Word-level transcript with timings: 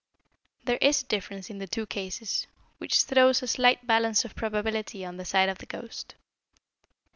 There 0.63 0.79
is 0.81 1.03
a 1.03 1.05
difference 1.05 1.51
in 1.51 1.59
the 1.59 1.67
two 1.67 1.85
cases, 1.85 2.47
which 2.79 3.03
throws 3.03 3.43
a 3.43 3.47
slight 3.47 3.85
balance 3.85 4.25
of 4.25 4.33
probability 4.33 5.05
on 5.05 5.17
the 5.17 5.25
side 5.25 5.47
of 5.47 5.59
the 5.59 5.67
ghost. 5.67 6.15